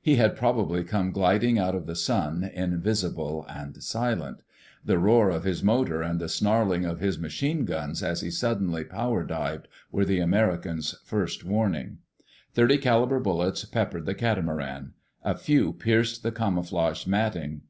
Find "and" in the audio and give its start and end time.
3.48-3.82, 6.02-6.20